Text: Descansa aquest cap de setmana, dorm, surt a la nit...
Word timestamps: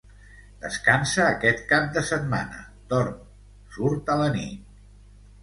Descansa 0.61 1.25
aquest 1.33 1.61
cap 1.73 1.85
de 1.97 2.03
setmana, 2.07 2.65
dorm, 2.95 3.13
surt 3.77 4.13
a 4.17 4.19
la 4.25 4.33
nit... 4.41 4.75